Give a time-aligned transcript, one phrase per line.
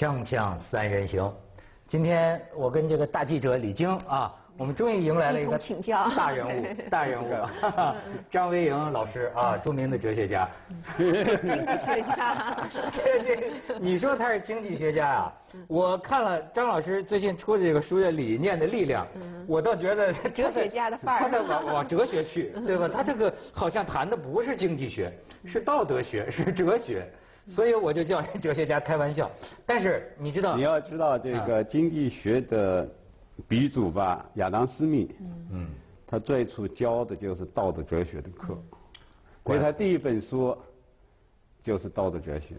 [0.00, 1.30] 锵锵三人行，
[1.86, 6.08] 今天我跟这个大记者李菁啊，我们终于迎来了一个请教。
[6.16, 7.30] 大人物， 大人物，
[8.30, 10.48] 张维迎老师啊，著名的哲学家。
[10.96, 11.20] 经济
[11.84, 12.56] 学家。
[12.94, 13.20] 这
[13.68, 15.32] 这，你说他是经济学家啊？
[15.68, 19.04] 我看了张老师最近出的这个书叫《理念的力量》，
[19.46, 21.20] 我倒觉得他哲学家的范儿。
[21.20, 22.88] 他在往往哲学去，对吧？
[22.88, 25.12] 他这个好像谈的不是经济学，
[25.44, 27.06] 是道德学，是哲学，
[27.48, 29.30] 所以我就叫哲学家开玩笑。
[29.66, 32.88] 但是你知道，你要知道这个经济学的
[33.48, 35.14] 鼻祖吧，亚当·斯密，
[35.52, 35.68] 嗯，
[36.06, 38.56] 他最初教的就是道德哲学的课，
[39.42, 40.56] 怪所以他第一本书
[41.62, 42.54] 就是道德哲学。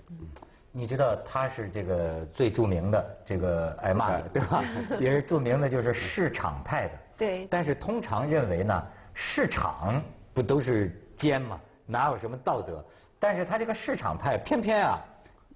[0.73, 4.63] 你知道他是这个最著名的这个挨骂的，对吧？
[4.99, 6.93] 也是著名的就是市场派的。
[7.17, 10.01] 对但是通常认为呢，市场
[10.33, 11.59] 不都是奸吗？
[11.85, 12.83] 哪有什么道德？
[13.21, 14.99] 但是他这个市场派偏偏啊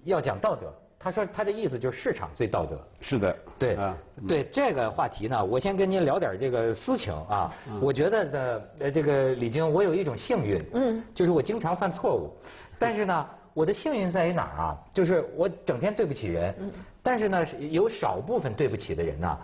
[0.04, 0.72] 要讲道德。
[0.98, 2.80] 他说他的意思就是市场最道德。
[3.00, 7.52] 是的，对啊，对这个话题呢，我先跟您聊点这个私情啊。
[7.80, 12.34] 我觉得呢，呃，这个李菁，我有一种幸运，嗯就是我经常犯错误，
[12.78, 14.78] 但是呢，我的幸运在于哪儿啊？
[14.92, 16.72] 就是我整天对不起人，嗯
[17.02, 19.38] 但是呢，有少部分对不起的人呢，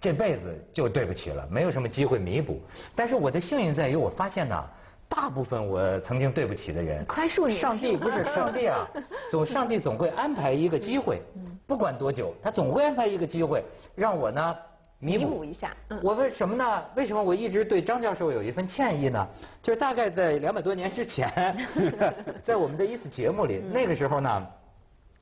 [0.00, 2.60] 这辈子就对不起了，没有什么机会弥补。
[2.96, 4.64] 但是我的幸运在于，我发现呢。
[5.08, 8.86] 大部分我曾经对不起的人，宽恕你上帝不是上帝啊，
[9.30, 11.22] 总上帝总会安排一个机会，
[11.66, 14.56] 不管多久，他总会安排一个机会让我呢
[14.98, 16.82] 弥弥补补一下嗯我为什么呢？
[16.96, 19.26] 为什么我一直对张教授有一份歉意呢？
[19.62, 21.56] 就是大概在两百多年之前，
[22.44, 24.46] 在我们的一次节目里，嗯那个时候呢。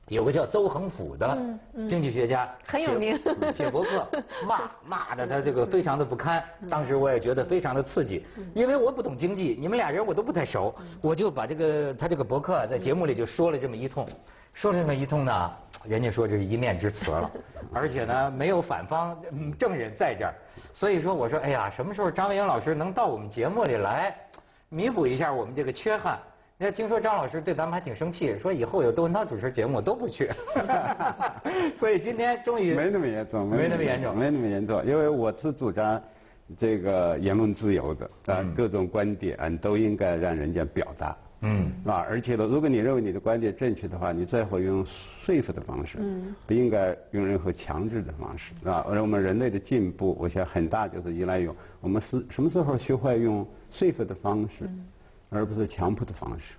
[0.07, 1.37] 有个叫邹恒甫的
[1.89, 4.07] 经济学家，很有名写写博客
[4.47, 6.43] 骂骂的他这个非常的不堪。
[6.69, 14.07] 当时我也觉得非常的刺激，因为我不懂经济，你们俩人我都不太熟，我就把这个他这个博客在节目里就说了这么一通，
[14.53, 15.51] 说了这么一通呢，
[15.83, 17.31] 人家说这是一面之词了，
[17.73, 20.33] 而且呢没有反方嗯证人在这儿，
[20.71, 24.15] 所以说我说哎呀，什么时候张维迎老师能到我们节目里来，
[24.69, 26.19] 弥补一下我们这个缺憾？
[26.57, 30.29] 那听说张老师对咱们还挺生气，说以后有窦文涛主持节目我都不去。
[31.77, 36.01] 所以今天终于没那么严重，没那么严重，没那么严重，因为我是主张
[36.57, 41.17] 这个言论自由的，啊嗯，各种观点嗯都应该让人家表达。
[41.41, 44.83] 嗯啊，而且呢，如果你认为你的观点正确的话，你最好用
[45.25, 48.85] 说服的方式，嗯不应该用任何强制的方式啊。
[48.89, 51.49] 而我们人类的进步，我想很大就是依赖于
[51.81, 54.69] 我们是什么时候学会用说服的方式，
[55.29, 56.53] 而不是强迫的方式。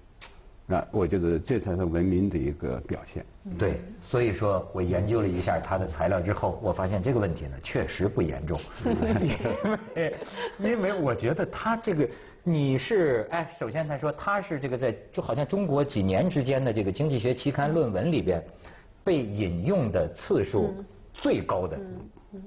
[0.68, 3.24] 啊，我觉得这才是文明的一个表现。
[3.56, 10.14] 对，所以说我研究了一下他的材料之后，我发现这个问题呢确实不严重， 因为
[10.58, 12.08] 因为我觉得他这个
[12.42, 18.44] 你是哎，首先他说他是这个在就好像中国几年之间的这个经济学期刊论文里边
[19.04, 20.74] 被引用的次数
[21.12, 21.78] 最高的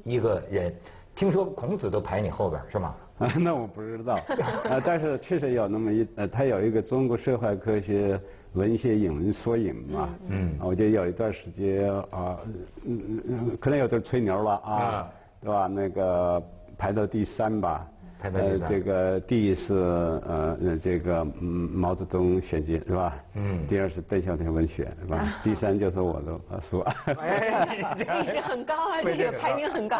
[0.04, 0.76] 一个人，
[1.16, 2.94] 听说孔子都排你后边是吗？
[3.20, 4.16] 啊， 那我不知道，
[4.70, 8.20] 啊，但是确实有那么一，呃，他有一个中国社会科学
[8.54, 12.38] 文学引文缩影嘛，嗯啊我觉得有一段时间啊，
[12.86, 15.68] 嗯嗯嗯，可能有点吹牛了啊啊，对吧？
[15.68, 16.42] 那个
[16.78, 17.86] 排到第三吧。
[18.22, 23.16] 呃，这个第一是呃呃这个嗯毛泽东选集是吧？
[23.36, 23.66] 嗯。
[23.68, 25.40] 第二是邓小平文学是吧？
[25.44, 26.80] 第三就是我的呃书。
[27.06, 29.98] 哎，这 位置很高啊这个排名很高。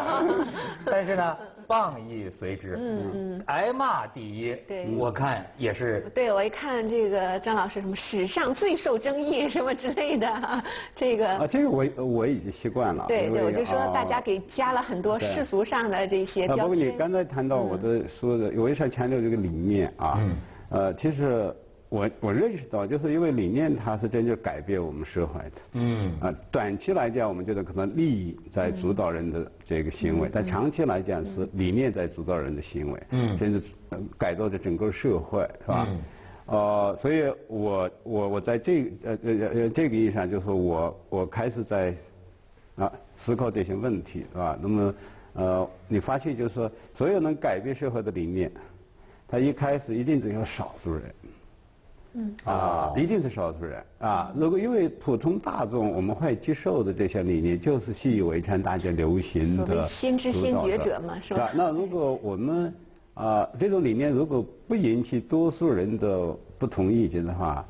[0.84, 1.36] 但是呢，
[1.66, 3.42] 谤亦随之，嗯嗯。
[3.46, 4.86] 挨骂第一，对。
[4.96, 6.00] 我看也是。
[6.14, 10.28] 对，我一看这个张老师什么史上最受争议什么之类的，
[10.94, 11.26] 这个。
[11.26, 13.06] 啊，这个我我已经习惯了。
[13.08, 13.90] 对对，我就说啊。
[13.94, 16.90] 大家给加了很多世俗上的这些啊，标不过你。
[16.98, 20.18] 刚才谈到我的说的，我为啥强调这个理念啊？
[20.18, 20.36] 嗯
[20.70, 21.52] 呃，其实
[21.88, 25.52] 我我认识到，就是因为理念它是真正改变我们社会的。
[25.72, 35.86] 嗯啊，短期来讲，我们觉得可能利益在主导人的这个行为，但长期来讲是理念在主导人的行为，嗯甚至呃改造着整个社会，是吧？
[35.88, 36.00] 嗯
[36.46, 41.94] 呃，所以我我我在这个呃呃呃这个意义上，就是我我开始在
[42.76, 42.92] 啊
[43.24, 44.58] 思考这些问题，是吧？
[44.60, 44.94] 那么
[45.34, 48.50] 呃，你发现就是说，所有能改变社会的理念，
[49.28, 51.02] 它一开始一定只有少数人。
[52.12, 54.32] 嗯啊，一定是少数人啊。
[54.36, 62.74] 如果因为普通大众我们会接受的这些理念，就是习以为常、大家流行所谓的先知先觉者嘛是吧那如果我们
[63.14, 67.64] 啊这种理念如果不引起多数人的不同意见的话，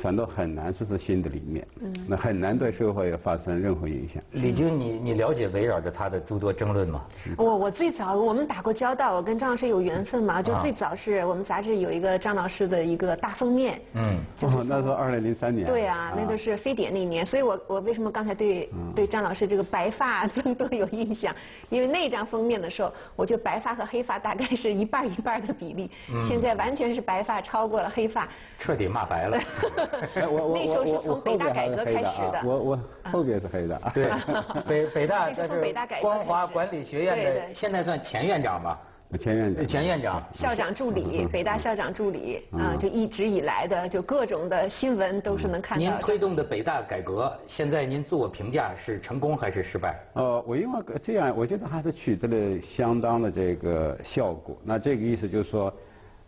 [0.00, 1.66] 反倒很难说是新的理念，
[2.08, 4.22] 那很难对社会发生任何影响。
[4.32, 7.04] 李菁，你你了解围绕着他的诸多争论吗？
[7.36, 13.80] 我我最早我们打过交道，我跟张老师有缘分嘛，就最早是我们杂志有一个张老师的一个大封面。
[13.94, 14.18] 嗯。
[14.40, 15.66] 哦，那是二零零三年。
[15.66, 21.34] 对啊，那都是非典那年，所以我我为什么刚才对对张老师这个白发增多有印象？
[21.68, 25.90] 因为那张封面的时候，我就白发和黑发大概是一半一半的比例。
[26.12, 26.26] 嗯。
[26.28, 28.26] 现在完全是白发超过了黑发。
[28.58, 29.38] 彻底骂白了。
[30.30, 32.42] 我我 我我我后边还是黑的啊！
[32.44, 33.92] 我我后边是黑的啊。
[33.94, 34.10] 对，
[34.68, 38.78] 北北大这是光华管理学院的，现在算前院长吧？
[39.18, 39.66] 前院长。
[39.66, 40.22] 前院长。
[40.38, 45.82] 校长助理，北大校长助理啊，就一直以来的就各种的新闻都是能看到。
[45.82, 49.98] 您推动的北大改革，现在您自我评价是成功还是失败？
[50.12, 54.56] 呃，我因为这样，我觉得还是取得了相当的这个效果。
[54.64, 55.74] 那这个意思就是说，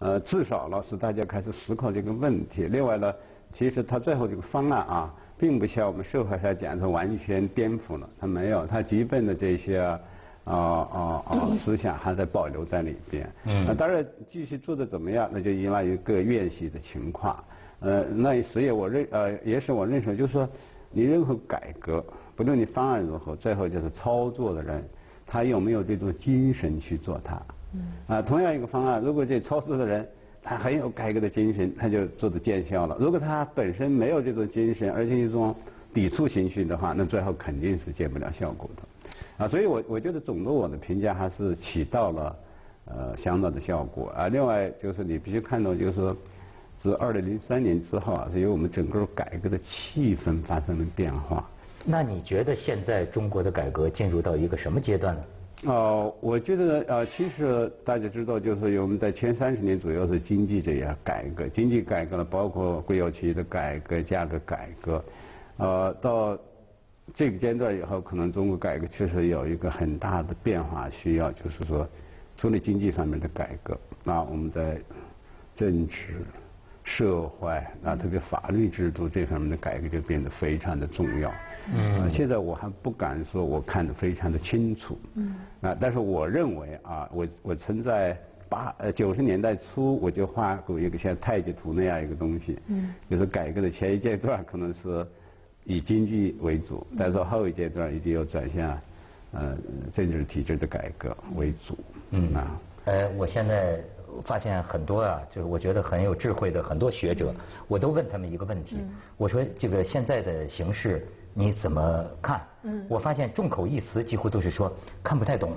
[0.01, 2.65] 呃，至少了使大家开始思考这个问题。
[2.65, 3.15] 另外呢。
[3.55, 10.01] 其实他最后这个方案啊，并不像我们社会上讲的完全颠覆了，他没有，他基本的这些啊
[10.53, 13.29] 啊啊思想还在保留在里边。
[13.45, 13.65] 嗯。
[13.67, 17.45] 那当然继续做的怎么样，那就依赖于各院系的情况。
[17.81, 20.49] 呃，那实也我认呃也是我认识，就是说
[20.91, 24.83] 你任何改革，不论你方案如何，最后就是操作的人，
[25.27, 27.43] 他有没有这种精神去做它。
[27.75, 27.83] 嗯。
[28.07, 30.09] 啊，同样一个方案，如果这操作的人。
[30.43, 32.97] 他很有改革的精神，他就做的见效了。
[32.99, 35.55] 如果他本身没有这种精神，而且一种
[35.95, 39.45] 抵触情绪的话，那最后肯定是见不了效果的。
[39.45, 42.37] 啊，所以我我觉得总的我的评价还是起到了
[42.87, 44.11] 呃相当的效果。
[44.11, 46.17] 啊，另外就是你必须看到，就是说
[46.81, 51.49] 自二零零三年之后啊，是因为我们整个改革的气氛发生了变化。
[51.85, 55.23] 那你觉得现在中国的改革进入到一个什么阶段呢？
[55.65, 65.05] 哦，我觉得呃，其实大家知道，就是我们在前三十年左右是经济这样改革，经济改革呢，包括国有企业的改革、价格改革，
[65.59, 66.37] 呃，到
[67.15, 71.87] 这个阶段以后，可能中国改革确实有一个很大的变化需要，就是说，
[72.37, 74.81] 除了经济上面的改革，那我们在
[75.55, 76.25] 政治、
[76.85, 77.51] 社会
[77.85, 81.33] 啊，特别法律制度这方面的改革就变得非常的重要。
[81.73, 84.99] 嗯，现在我还不敢说我看得非常的清楚。
[85.15, 88.19] 嗯，啊，但是我认为啊，我我曾在
[88.49, 92.59] 八呃九十年代初我就画过一个像太极图那样一个东西。
[92.67, 95.07] 嗯，就是改革的前一阶段可能是
[95.65, 98.79] 以经济为主，但是后一阶段一定要转向
[99.31, 99.57] 呃
[99.95, 101.79] 政治体制的改革为主。
[102.11, 103.79] 嗯啊，呃，我现在
[104.25, 107.35] 发现很多啊，就是我觉得很有智慧的很多学者，
[107.69, 108.79] 我都问他们一个问题，
[109.17, 111.07] 我说这个现在的形势。
[111.35, 112.43] 你怎么看？
[112.65, 114.71] 嗯，我发现众口一词，几乎都是说
[115.03, 115.57] 看不太懂，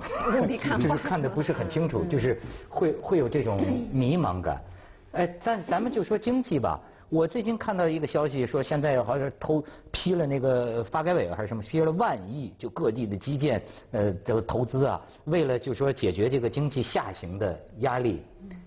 [0.80, 3.60] 就是看的不是很清楚，就是会会有这种
[3.92, 4.58] 迷茫感。
[5.12, 6.80] 哎，但咱们就说经济吧。
[7.08, 9.62] 我最近看到一个消息，说现在好像投
[9.92, 13.62] 批了那个发改委还是什么，批了万亿，就各地的基建
[13.92, 18.22] 呃的投资啊，为了就说解决这个经济下行的压力。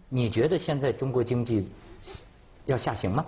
[0.07, 1.69] 你觉得现在中国经济
[2.65, 3.25] 要下行吗？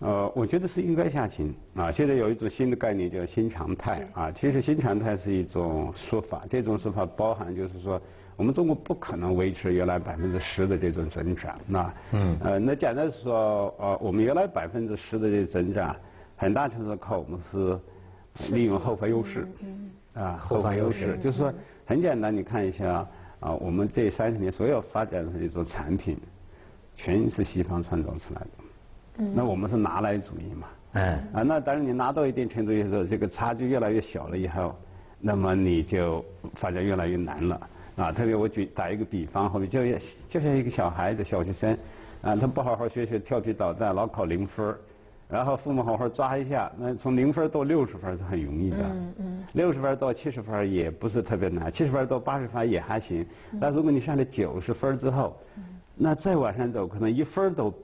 [0.00, 1.92] 呃，我觉得是应该下行啊。
[1.92, 4.30] 现在有一种新的概念叫新常态啊。
[4.32, 8.00] 其实新常态是一种说法，这种说法包含就是说，
[8.38, 11.58] 我们中国不可能维持原来百分之十的这种增长。
[11.66, 15.94] 那嗯呃，那简单说，呃，我们原来百分之十的这增长，
[16.36, 17.76] 很大程度靠我们是
[18.54, 19.44] 利用后发优势。
[19.60, 21.52] 嗯啊，后发优势就是说
[21.84, 23.04] 很简单，你看一下
[23.40, 26.16] 啊，我们这三十年所有发展的这种产品，
[26.94, 29.24] 全是西方创造出来的。
[29.34, 30.68] 那我们是拿来主义嘛？
[30.92, 34.76] 哎，啊，那当然你拿到一定程度以后，这个差距越来越小了以后，
[35.20, 36.24] 那么你就
[36.54, 37.60] 发展越来越难了。
[37.98, 39.80] 啊，特别我举打一个比方，后面就
[40.28, 41.76] 就像一个小孩子，小学生，
[42.22, 44.74] 啊，他不好好学学，调皮捣蛋，老考零分
[45.28, 48.78] 然后父母好好抓一下，那从零分到六十分是很容易的。
[48.80, 49.44] 嗯嗯。
[49.52, 53.26] 六十分到七十分也不是特别难，七十分到八十分也还行。
[53.60, 55.36] 但如果你上了九十分之后，
[55.94, 57.74] 那再往上走，可能一分都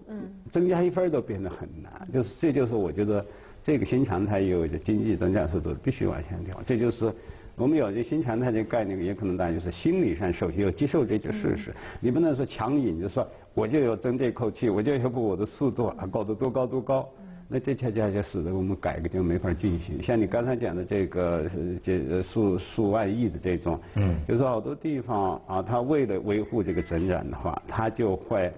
[0.52, 2.08] 增加一分都变得很难。
[2.12, 3.22] 就是这就是我觉得
[3.62, 6.62] 这个新常态意味着经济增长速度必须往下调。
[6.64, 7.12] 这就是
[7.56, 11.72] 我们有这新常态这个概念，也可能大家就是心理上首先要接受这个事实。
[12.00, 17.08] 你不能说强引，就说我就要争这口气，我就要把我的速度啊搞得多高多高。
[17.46, 20.02] 那这恰恰就使得我们改革就没法进行。
[20.02, 21.48] 像你刚才讲的这个
[21.82, 28.50] 这数数万亿的这种，嗯，就是好多地方啊，他为了维护这个增长的话，他就会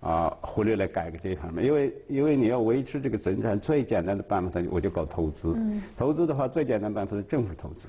[0.00, 1.64] 啊忽略了改革这一方面。
[1.64, 5.54] 因为因为你要维持这个增长，最简单的办法，我就搞投资。
[5.56, 5.82] 嗯。
[5.96, 7.88] 投资的话，最简单办法是政府投资。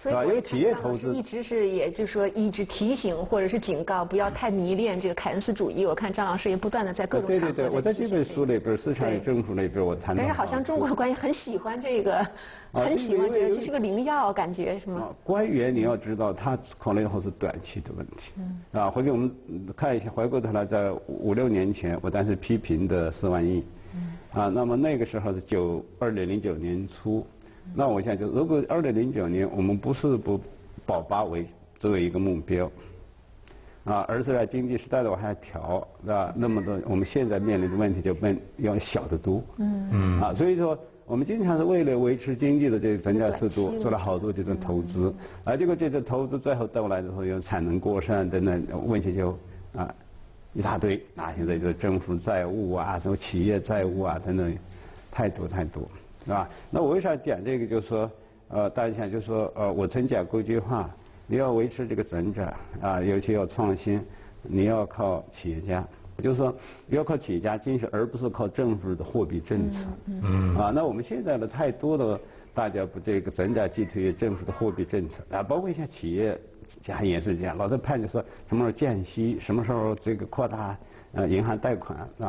[0.00, 5.84] 所以因为企业投资一直是，也就是说一直提醒或者是警告，不要太迷恋这个凯恩斯主义。
[5.84, 10.22] 我看张老师也不断的在各种对对对，我在这本书里边，市场与政府里边，我谈到。
[10.22, 12.24] 但是好像中国官员很喜欢这个，
[12.72, 15.08] 很喜欢这个，这是个灵药，感觉是吗？
[15.24, 18.30] 官员你要知道，他考虑后是短期的问题。
[18.36, 18.80] 嗯。
[18.80, 19.34] 啊，回给我们
[19.76, 23.64] 看一下，回过头来，在五六年前，我当时批评的四万亿。
[23.94, 24.40] 嗯。
[24.40, 27.26] 啊，那么那个时候是九二零零九年初。
[27.74, 30.40] 那我想就，如果二零零九年我们不是不
[30.84, 31.46] 保八为
[31.78, 32.70] 作为一个目标，
[33.84, 36.32] 啊，而是在经济时代的往下调，是吧？
[36.36, 39.42] 那么多我们现在面临的问题就变要小得多。
[39.58, 40.20] 嗯嗯。
[40.20, 49.38] 啊，所以说我们经常是为了维持经济的这个增加速度，做了好多这种投资，而结果这个投资最后到来的时候，有产能过剩等等问题就
[49.74, 49.94] 啊
[50.52, 50.96] 一大堆。
[51.16, 54.58] 啊，现在就是政府债务啊，什么企业债务啊等等，
[55.10, 55.82] 太多太多。
[56.28, 56.46] 是吧？
[56.70, 57.66] 那我为啥讲这个？
[57.66, 58.10] 就是说，
[58.48, 60.94] 呃，大家想，就是说，呃，我曾讲过一句话：
[61.26, 63.98] 你要维持这个增长啊，尤其要创新，
[64.42, 65.82] 你要靠企业家，
[66.18, 66.54] 就是说
[66.88, 69.78] 要靠企业家精神，而不是靠政府的货币政策。
[70.06, 70.54] 嗯。
[70.54, 72.20] 啊，那我们现在的太多的
[72.52, 76.38] 大家不这个增长寄托于政府的货币政策啊，包括一些企业
[76.82, 80.76] 家也是这样，老是盼着说什么时候降息，什么时候这个扩大
[81.12, 82.24] 呃银行贷款，是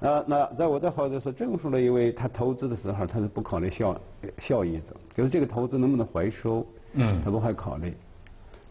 [0.00, 0.08] 吧？
[0.08, 4.00] 啊，那在我这好就是政府呢，因为他投资的时候他是不考虑效
[4.38, 7.92] 效益的，就是这个投资能不能回收，嗯，他不会考虑。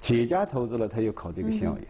[0.01, 1.81] 企业家投资了，他就考这个效益。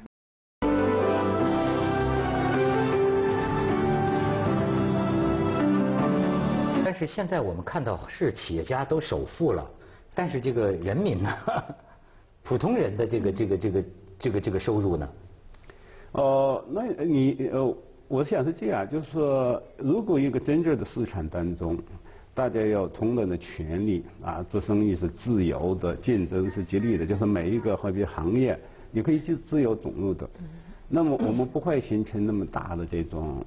[6.83, 9.63] 但是现在我们看到是企业家都首富了，
[10.15, 11.29] 但是这个人民呢，
[12.43, 13.83] 普通人的这个这个这个
[14.17, 15.09] 这个这个收入呢？
[16.13, 17.77] 哦，那你呃。
[18.07, 21.77] 我想是这样，就是说，如果一个真正的市场当中，
[22.33, 28.57] 大家要同等的权利啊，做生意是自由的，竞争是激烈的，就是每一个好比行业，
[28.91, 30.29] 你可以去自由融入的，
[30.87, 33.43] 那么我们不会形成那么大的这种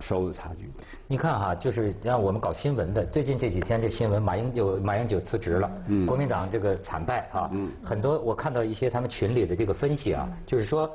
[0.00, 0.68] 收入差距。
[1.06, 5.70] 你看哈，就是让我们搞新闻的，最近这几天这新闻，马英九马英九辞职了，
[6.06, 7.50] 国民党这个惨败啊，
[7.82, 10.90] 很多我看到一些他们群里的这个分析啊，就是说。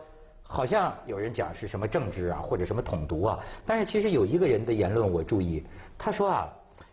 [0.51, 5.63] 好像有人讲是什么政治啊，或者什么统独啊，但是其实有一个人的言论我注意，
[5.96, 6.50] 他说啊，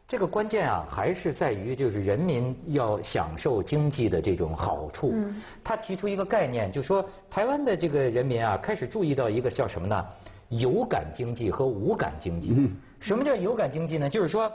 [0.06, 5.14] 这个关键啊还是在于就是人民要享受经济的这种好处。
[5.64, 10.06] 他提出一个概念，就说台湾的这个人民啊开始注意到一个叫什么呢？
[10.50, 12.70] 有感经济和无感经济。
[13.00, 14.06] 什么叫有感经济呢？
[14.06, 14.52] 就是说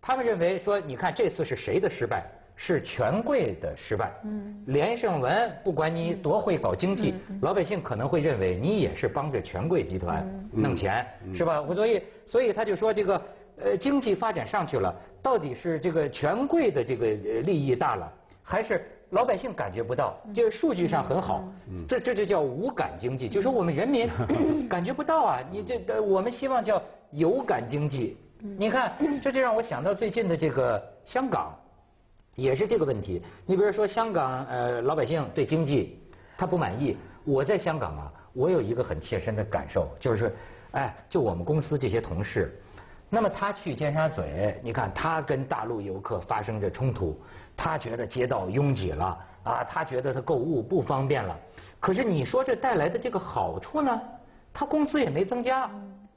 [0.00, 2.26] 他们认为说，你看这次是谁的失败？
[2.56, 4.12] 是权贵的失败。
[4.24, 11.04] 嗯，连胜文不管你多会搞经济，老百姓可能会认为你也是帮着权贵集团弄钱，
[11.34, 11.64] 是吧？
[11.74, 13.22] 所以，所以他就说这个
[13.62, 17.06] 呃经济发展上去了，到底是这个权贵的这个
[17.42, 20.16] 利益大了，还是老百姓感觉不到？
[20.34, 21.42] 这个数据上很好，
[21.88, 24.08] 这这就叫无感经济，就是我们人民
[24.70, 25.40] 感觉不到啊。
[25.50, 26.80] 你这个我们希望叫
[27.10, 28.16] 有感经济。
[28.58, 28.92] 你看，
[29.22, 31.52] 这就让我想到最近的这个香港。
[32.34, 33.22] 也是这个问题。
[33.46, 35.98] 你比如说香港，呃，老百姓对经济
[36.36, 36.96] 他不满意。
[37.24, 40.34] 我在香港啊，我有一个很切身的感受，就是，
[40.72, 42.60] 哎，就我们公司这些同事，
[43.08, 44.22] 那么他去尖沙咀，
[44.60, 47.16] 你看他跟大陆游客发生着冲突，
[47.56, 51.38] 他觉得街道拥挤了，啊，他觉得他购物不方便了。
[51.78, 54.00] 可是你说这带来的这个好处呢，
[54.52, 55.70] 他工资也没增加。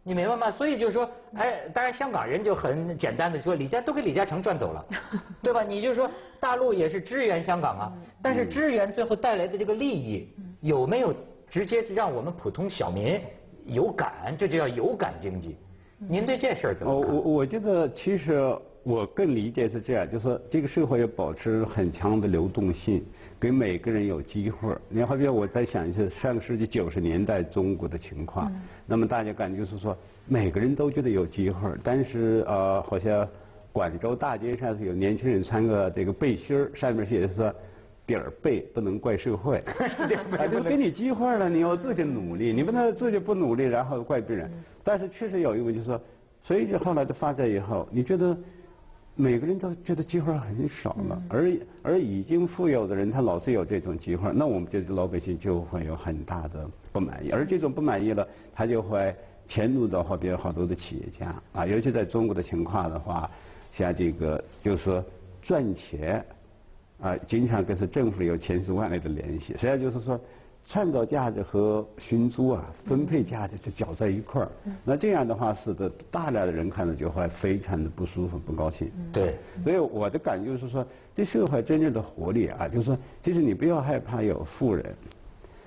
[0.08, 0.52] 你明白吗？
[0.52, 4.86] 所以就是说，哎，当然香港人就很简单的说，李嘉都给李嘉诚赚走了，
[5.42, 5.64] 对吧？
[5.64, 6.08] 你就说
[6.40, 10.30] 大陆也是支援香港啊，但是支援最后带来的这个利益
[10.62, 11.12] 有没有
[11.50, 13.20] 直接让我们普通小民
[13.66, 14.36] 有感？
[14.38, 15.58] 这就叫有感经济。
[15.98, 17.12] 您对这事儿怎么看？
[17.12, 23.04] 我我我觉得其实我更理解是这样，就是说这个社会要保持很强的流动性。
[23.40, 24.76] 给每个人有机会。
[24.88, 28.52] 你好比我在想一下上个世纪九十年代中国的情况，
[28.86, 29.96] 那么大家感觉是说
[30.28, 33.28] 每个人都觉得有机会，但是呃，好像
[33.72, 37.54] 广州大街上是有年轻人穿个这个背心儿，上面写的说
[38.06, 39.58] 点儿背，不能怪社会。
[40.40, 44.50] 啊，就给你机会了，你要自己努力，你不能自己不努力，然后怪别人。
[44.84, 46.02] 但是确实有一个就是说，
[46.42, 48.36] 随着后来的发展以后，你觉得？
[49.18, 59.16] 每个人都觉得机会很少了，而而已经富有的人，他老是有这种机会，那我们觉得老百姓就会有很大的不满意，而这种不满意了，他就会
[59.48, 63.30] 迁怒到好比好多的企业家啊，尤其在中国的情况的话，
[63.72, 65.04] 像这个就是说
[65.42, 66.26] 赚钱
[67.00, 70.20] 啊，经常跟是政府有千丝万缕的联系，实际上就是说
[70.68, 74.50] 创造价值和寻租啊，分配价值就搅在一块儿。
[74.84, 78.92] 那这样的话，使得大量的人看到就会非常的不舒服、不高兴。
[79.14, 79.36] 对。
[79.64, 84.96] 所以我的感觉就是说，这社会真正的活力啊，就是说，其实你不要害怕有富人，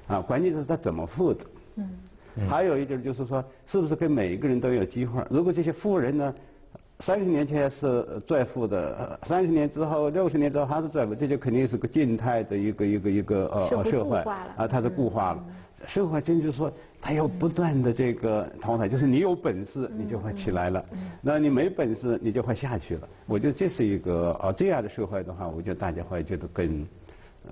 [0.08, 1.44] 啊，关键是他怎么富的。
[1.76, 1.88] 嗯。
[2.48, 5.24] 还有一点就是说，是不是给每一个人都有机会？
[5.30, 6.34] 如果这些富人呢？
[7.04, 14.18] 三十年前是最富的，三十年之后、六十年之后还是最富，这就肯定是个静态的一个一个一个呃社会
[14.56, 15.44] 啊，它是固化了。
[15.86, 20.84] 社会经济说，它要不断的这个淘汰，就是你有本事你就会起来了，
[21.22, 23.08] 那你没本事你就会下去了。
[23.26, 26.84] 我觉得这是一个啊这样的社会的话，我觉得大家会觉得更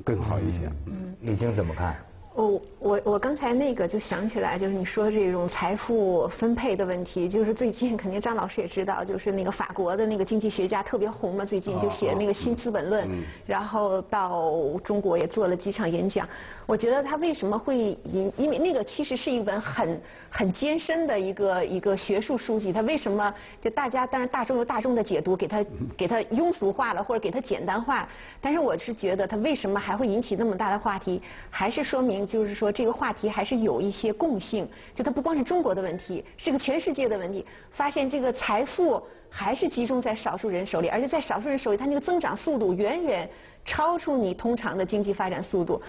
[0.05, 0.69] 更好一些。
[0.87, 1.95] 嗯，李晶怎么看？
[2.37, 13.09] 我我我刚才那个就想起来，就是你说这种财富分配的问题，就是最近肯定张老师也知道，就是那个法国的那个经济学家特别红嘛，最近就写那个新资本论，
[13.47, 14.53] 然后到
[14.85, 16.29] 中国也做了几场演讲。
[16.67, 18.31] 我觉得他为什么会引？
[18.37, 22.71] 因为那个其实是一本很很艰深的一个一个学术书籍。
[22.73, 25.65] 他为什么就大家当然大众有大众的解读，给他
[25.97, 28.07] 给他庸俗化了或者给他简单化。
[28.43, 34.69] 但是我是觉得他为什么还会引起那么大的话题，还是说明就是说这个话题还是有一些共性。
[34.95, 37.45] 就它不光是中国的问题，是个全世界的问题。
[37.71, 43.29] 发现这个财富还是集中在少数人手里，而且在少数人手里，它那个增长速度远远
[43.65, 45.81] 超出你通常的经济发展速度。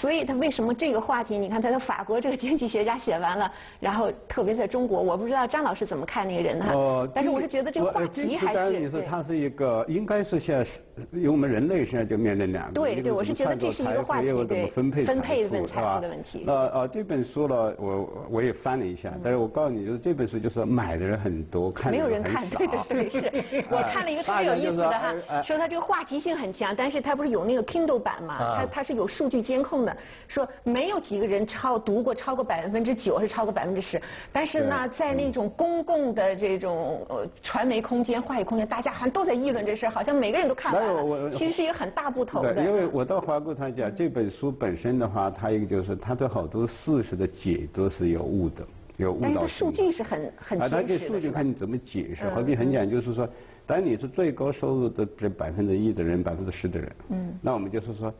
[0.00, 1.38] 所以他为什么这个话题？
[1.38, 3.50] 你看他的法国这个经济学家写完了，
[3.80, 6.72] 然后特别在中国，我不知道张老师怎么看那个人哈。
[6.74, 7.08] 哦。
[7.14, 8.78] 但是我是觉得这个话题还是。
[8.78, 10.66] 你说他是一个，应该是现在，
[11.12, 12.72] 因为我们人类现在就面临两个。
[12.72, 14.66] 对对，我是觉得这是一个话题，对。
[14.68, 16.44] 分配分配的财富的问题。
[16.46, 21.90] 呃呃，这本书呢，我我也翻了一下，但是我告诉你，就是这本书就是买的人很多，看。
[21.90, 23.64] 没有人看，对 对是。
[23.70, 28.56] 我看了一个特别有意思的哈，说他这个话题性很强，但是他不是有那个 Kindle 版嘛？
[28.58, 29.96] 他他是有数据监控的，
[30.28, 30.46] 说。
[30.64, 34.02] 没有几个人超读过超过百分之九，是超过百分之十。
[34.32, 41.30] 但是呢，在那种公共的这种呃传媒空间、话语空间，大家好像都在议论这事，好像每个人都看完了。
[41.38, 42.52] 其实是一个很大不同的。
[42.64, 48.66] 因为我到华国他讲这本书本身的话，它一个就是它对好多事实的解读是有误的，
[48.96, 49.28] 有误导。
[49.36, 52.28] 但是数据是很很啊，它这数据看你怎么解释。
[52.30, 53.28] 何必很讲就是说，
[53.66, 58.12] 当你是最高收入的这百分之一的人，百分之十的人，嗯，那我们就是说。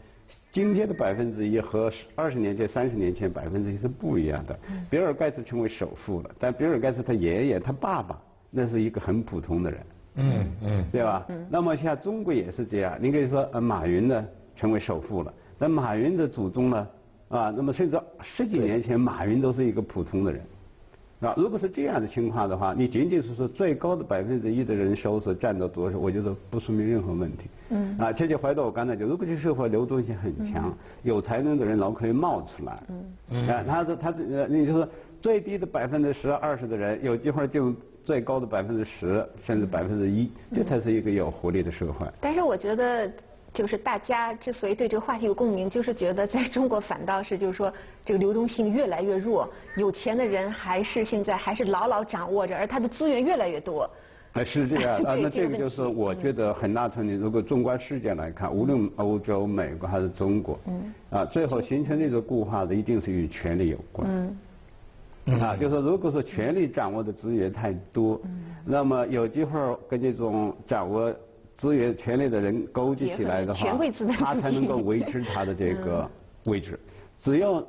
[0.52, 4.58] 今天的百分之一和二十年前、三十年前百分之一是不一样的。
[4.88, 8.18] 比尔盖茨成为首富了，但比尔盖茨他爷爷、他爸爸
[8.50, 9.80] 那是一个很普通的人。
[10.18, 11.26] 嗯嗯，对吧？
[11.50, 16.88] 那么像中国也是这样，你可以说呃马云呢成为首富了，但马云的祖宗呢
[17.28, 20.42] 啊，那么甚至十几年前马云都是一个普通的人。
[21.20, 27.44] 啊，如果是这样的情况的话，你仅仅是说最高的百分之一的人收是占到多少，我觉得不说明任何问题。
[27.70, 27.96] 嗯。
[27.98, 32.82] 啊，切切回到我刚才讲，如果这社会流动性很强，有才能的人老可以冒出来。
[33.30, 33.48] 嗯。
[33.48, 34.86] 啊，他是他呃，你就是
[35.22, 37.74] 最低的百分之十、二十的人，有机会进入
[38.04, 42.06] 最高的百分之十，甚至百分之一，这才是一个有活力的社会。
[42.20, 43.10] 但是我觉得。
[43.56, 47.72] 就是大家之所以对这个话题有共鸣，就是觉得在中国反倒是就是说
[48.04, 53.88] 这个流动性越来越弱，有钱的人还是现在还是牢牢掌握着，而他的资源越来越多。
[54.34, 64.06] 哎，是这样 啊，那这个就是我觉得很大程度，如果纵观世界来看，无论欧洲、美国还是中国，嗯，啊，最后形成这个固化的一定是与权力有关。
[65.24, 71.10] 嗯，啊，就是说，如果说权力掌握的资源太多，嗯，那么有机会跟这种掌握。
[71.58, 73.78] 资源、权力的人勾结起来的话，
[74.18, 76.08] 他才能够维持他的这个
[76.44, 76.78] 位置。
[77.22, 77.66] 只要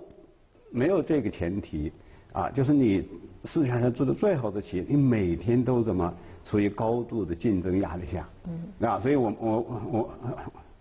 [0.70, 1.92] 没有这个前提，
[2.34, 3.08] 啊，就是你
[3.46, 6.14] 市场上做的最好的企业，你每天都怎么
[6.46, 8.28] 处于高度的竞争压力下？
[8.46, 8.88] 嗯。
[8.90, 10.10] 啊，所以我我我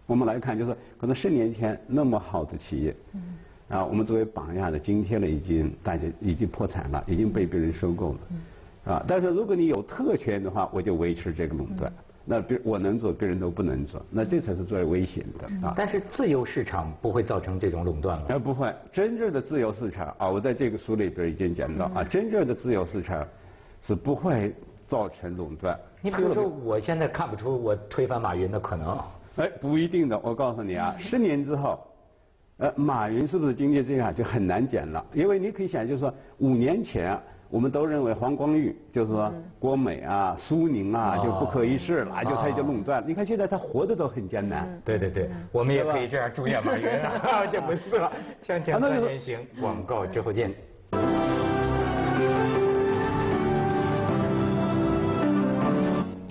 [0.07, 3.21] 我们来看，就是可能十年前那么好的企业，嗯。
[3.69, 8.19] 啊，我们作为榜样的，今天呢已经大家已经破产了，已经被别人收购了。
[8.31, 8.41] 嗯。
[8.93, 11.93] 啊，但是如果你有特权的话，我就维持这个垄断。
[12.29, 15.73] 那别我能做，别人都不能做，那这才是最危险的啊！
[15.77, 18.25] 但是自由市场不会造成这种垄断吗？
[18.31, 23.25] 啊，不会，真正的自由市场啊，我在这个书里边已经讲到啊，真正的自由市场
[23.87, 24.53] 是不会
[24.89, 25.79] 造成垄断。
[26.03, 28.99] 你比如说，我现在看不出我推翻马云的可能。
[29.37, 31.79] 哎，不一定的，我告诉你啊，十年之后，
[32.57, 35.07] 呃，马云是不是经济这样就很难讲了？
[35.15, 37.17] 因为你可以想，就是说五年前。
[37.49, 43.03] 我们都认为黄光裕就是说国美啊、苏宁啊就不可一世了，就他就垄断。
[43.07, 44.69] 你看现在他活的都很艰难。
[44.85, 48.11] 对对对，我们也可以这样祝愿马云 啊，就不是了。
[48.43, 50.53] 锵锵三人行，广告之后见。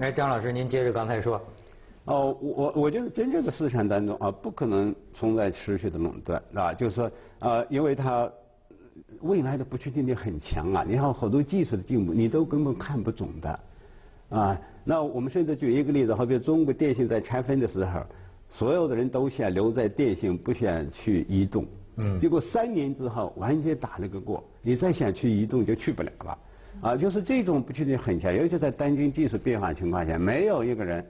[0.01, 1.41] 哎，张老师，您接着刚才说，
[2.04, 8.30] 哦，我我我觉得真正的市场当中啊，不可能存在持续的垄断，啊，就是说呃，因为它
[9.21, 13.60] 未来的不确定力很强啊，你看好多技术的进步，你都根本看不懂的，
[14.29, 18.01] 啊，那我们现在举一个例子，好比中国电信在拆分的时候，
[18.49, 21.65] 所有的人都想留在电信，不想去移动，
[21.97, 26.38] 嗯，结果三年之后完全打了个过，你再想去移动就去不了了，
[26.81, 31.05] 啊，就是这种不确定很强，尤其在单军技术变化情况下，没有一个人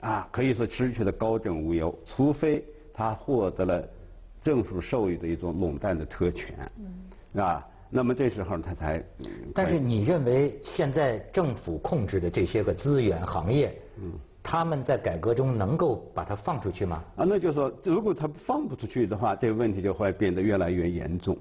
[0.00, 3.88] 啊可以说持续的高枕无忧，除非他获得了
[4.46, 14.12] 政府授予的一种垄断的特权，嗯，啊，那么这时候他才，嗯但是你认为现在政府控制的这些个资源行业，嗯，
[14.44, 17.02] 他们在改革中能够把它放出去吗？
[17.16, 21.36] 啊，那就是说，如果他放不出去的话，这个问题就会变得越来越严重。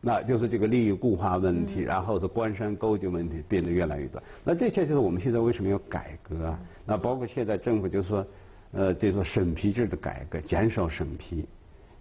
[0.00, 4.20] 那就是这个利益固化问题，然后是官商勾结问题变得越来越多。
[4.42, 6.58] 那这些就是我们现在为什么要改革啊？
[6.84, 8.26] 那包括现在政府就是说，
[8.72, 11.46] 呃，这种审批制的改革，减少审批，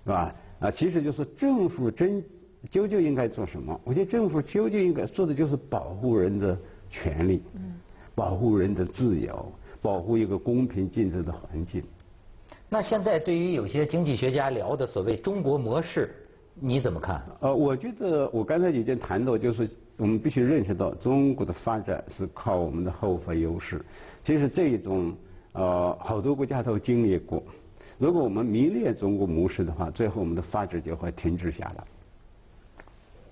[0.09, 0.35] 是吧？
[0.59, 2.23] 啊，其实就是政府真
[2.71, 3.79] 究竟应该做什么？
[3.83, 6.57] 我觉得政府究竟应该做的就是保护人的
[6.89, 7.43] 权利，
[8.15, 9.51] 保护人的自由，
[9.83, 11.83] 保护一个公平竞争的环境。
[12.69, 16.09] 那现在对于有些经济学家聊的所谓中国模式，
[16.55, 17.21] 你怎么看？
[17.41, 23.79] 呃，我觉得我刚才已经谈到，就是我们必须认识到，中国的发展是靠我们的后发优势。
[24.25, 25.13] 其实这一种
[25.53, 27.43] 呃，好多国家都经历过。
[27.99, 31.83] 如果我们迷恋中国模式的话，最后我们的发展就会停滞下来。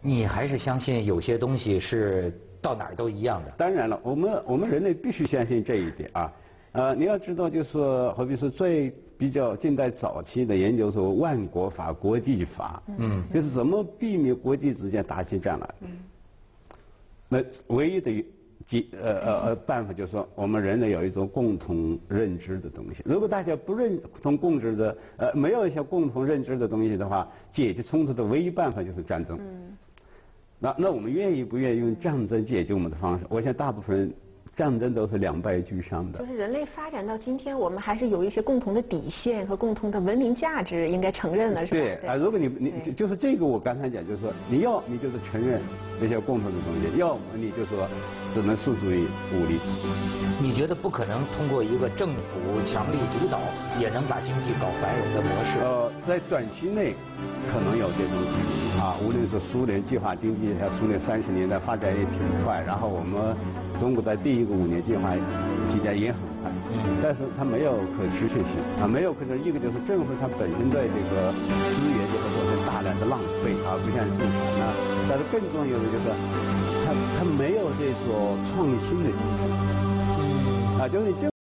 [0.01, 3.51] 你还是相信有些东西是到哪儿都一样的？
[3.57, 6.33] 当然了，我们我们人类必须相信这一点啊。
[6.73, 15.75] 呃，你要知道，就是说，好比说最比较近代早期的研究说万国法、国际法，嗯，就是怎么避免国际之间打起仗来。
[15.81, 15.87] 嗯。
[17.29, 17.43] 那
[17.75, 18.11] 唯一的
[18.67, 23.01] 解呃呃呃办法就是说，我们人类有一种共同认知的东西。
[23.05, 29.39] 如果大家不认同共知的，呃，没有一些共同认知的东西的话，解决冲突的唯一办法就是战争。
[29.39, 29.77] 嗯。
[30.59, 33.25] 那那我们愿意不愿意用战争解决我们的方式？
[33.29, 34.13] 我想大部分人
[34.57, 36.17] 战争都是两败俱伤的。
[36.17, 41.79] 就是人类发展到今天，我们还是有一些共同的底线和共同的文明价值，应该承认的是吧？
[41.79, 45.61] 对啊，如果你你就就是这个，我刚才讲就是说，你要你就是承认
[46.01, 47.87] 那些共同的东西，要么你就说
[48.33, 49.59] 只能诉诸于武力。
[50.41, 53.39] 你觉得不可能通过一个政府强力主导
[53.79, 55.59] 也能把经济搞繁荣的模式？
[55.61, 56.95] 呃，在短期内
[57.51, 58.17] 可能有这种
[58.81, 63.35] 啊，无论是苏联计划经济，还有苏联三十年代发展也挺快，然后我们
[63.79, 65.13] 中国在第一个五年计划
[65.71, 66.51] 期间也很快，
[67.01, 74.73] 但是它没有可持续性啊，没有可能一个就是政府它本身对这个资源就会造成大量的浪费啊，不像市场啊，
[75.09, 76.09] 但是更重要的就是
[76.85, 80.81] 它它没有这种创新的精神。
[80.81, 81.36] 啊，就是你这。